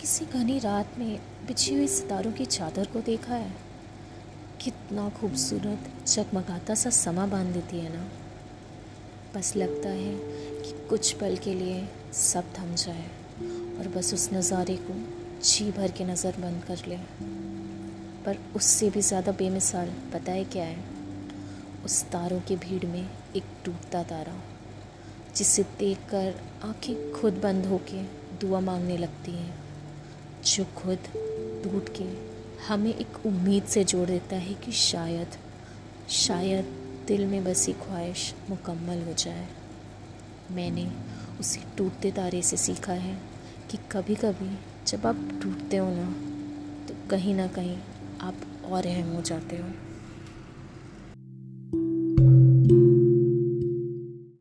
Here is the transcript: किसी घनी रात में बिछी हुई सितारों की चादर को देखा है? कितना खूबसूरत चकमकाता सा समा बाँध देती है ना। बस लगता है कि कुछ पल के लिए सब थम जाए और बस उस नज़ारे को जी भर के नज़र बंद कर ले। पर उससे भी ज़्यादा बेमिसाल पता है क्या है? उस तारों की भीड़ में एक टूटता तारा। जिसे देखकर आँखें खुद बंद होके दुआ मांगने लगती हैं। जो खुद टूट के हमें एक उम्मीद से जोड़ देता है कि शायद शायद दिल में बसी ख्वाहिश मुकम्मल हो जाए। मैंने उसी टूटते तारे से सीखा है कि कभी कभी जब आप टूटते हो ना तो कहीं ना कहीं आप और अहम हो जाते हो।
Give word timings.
किसी 0.00 0.24
घनी 0.24 0.58
रात 0.58 0.94
में 0.98 1.20
बिछी 1.46 1.74
हुई 1.74 1.86
सितारों 1.86 2.32
की 2.32 2.44
चादर 2.44 2.84
को 2.84 3.00
देखा 3.00 3.34
है? 3.34 3.52
कितना 4.60 5.08
खूबसूरत 5.08 6.06
चकमकाता 6.06 6.74
सा 6.74 6.90
समा 6.90 7.26
बाँध 7.26 7.46
देती 7.46 7.78
है 7.78 7.96
ना। 7.96 8.08
बस 9.34 9.56
लगता 9.56 9.88
है 9.88 10.14
कि 10.62 10.86
कुछ 10.88 11.12
पल 11.12 11.36
के 11.36 11.54
लिए 11.54 11.88
सब 12.12 12.44
थम 12.58 12.74
जाए 12.74 13.04
और 13.78 13.88
बस 13.96 14.14
उस 14.14 14.32
नज़ारे 14.32 14.76
को 14.76 14.94
जी 15.40 15.72
भर 15.72 15.90
के 15.90 16.04
नज़र 16.04 16.32
बंद 16.32 16.64
कर 16.64 16.78
ले। 16.88 16.96
पर 18.24 18.38
उससे 18.56 18.90
भी 18.90 19.00
ज़्यादा 19.00 19.32
बेमिसाल 19.32 19.88
पता 19.88 20.32
है 20.32 20.44
क्या 20.44 20.64
है? 20.64 20.84
उस 21.84 22.02
तारों 22.02 22.40
की 22.40 22.56
भीड़ 22.56 22.86
में 22.86 23.10
एक 23.36 23.44
टूटता 23.64 24.02
तारा। 24.02 24.55
जिसे 25.36 25.62
देखकर 25.78 26.34
आँखें 26.64 27.12
खुद 27.12 27.34
बंद 27.34 27.66
होके 27.66 28.02
दुआ 28.40 28.60
मांगने 28.60 28.96
लगती 28.96 29.32
हैं। 29.32 29.54
जो 30.44 30.64
खुद 30.76 30.98
टूट 31.64 31.88
के 31.98 32.04
हमें 32.66 32.94
एक 32.94 33.26
उम्मीद 33.26 33.64
से 33.64 33.84
जोड़ 33.84 34.06
देता 34.08 34.36
है 34.36 34.54
कि 34.54 34.72
शायद 34.72 35.36
शायद 36.10 36.64
दिल 37.08 37.26
में 37.26 37.44
बसी 37.44 37.72
ख्वाहिश 37.72 38.34
मुकम्मल 38.50 39.02
हो 39.02 39.12
जाए। 39.12 39.46
मैंने 40.50 40.86
उसी 41.40 41.60
टूटते 41.78 42.10
तारे 42.10 42.42
से 42.42 42.56
सीखा 42.56 42.92
है 42.92 43.16
कि 43.70 43.78
कभी 43.92 44.14
कभी 44.14 44.50
जब 44.86 45.06
आप 45.06 45.28
टूटते 45.42 45.76
हो 45.76 45.90
ना 45.90 46.10
तो 46.88 46.94
कहीं 47.10 47.34
ना 47.34 47.46
कहीं 47.46 47.78
आप 48.20 48.36
और 48.70 48.86
अहम 48.86 49.12
हो 49.12 49.22
जाते 49.22 49.56
हो। 49.56 49.68